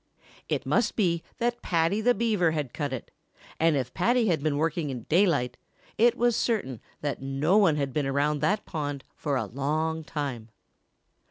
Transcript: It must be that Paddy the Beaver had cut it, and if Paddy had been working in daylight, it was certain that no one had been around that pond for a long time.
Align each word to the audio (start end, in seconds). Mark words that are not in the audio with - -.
It 0.49 0.65
must 0.65 0.95
be 0.95 1.21
that 1.37 1.61
Paddy 1.61 2.01
the 2.01 2.15
Beaver 2.15 2.49
had 2.53 2.73
cut 2.73 2.91
it, 2.91 3.11
and 3.59 3.75
if 3.75 3.93
Paddy 3.93 4.25
had 4.29 4.41
been 4.41 4.57
working 4.57 4.89
in 4.89 5.03
daylight, 5.03 5.57
it 5.95 6.17
was 6.17 6.35
certain 6.35 6.81
that 7.01 7.21
no 7.21 7.59
one 7.59 7.75
had 7.75 7.93
been 7.93 8.07
around 8.07 8.39
that 8.39 8.65
pond 8.65 9.03
for 9.13 9.35
a 9.37 9.45
long 9.45 10.03
time. 10.03 10.49